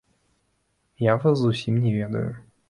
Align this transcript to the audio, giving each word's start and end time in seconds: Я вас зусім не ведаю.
Я 1.09 1.13
вас 1.23 1.37
зусім 1.43 1.77
не 1.85 1.93
ведаю. 1.99 2.27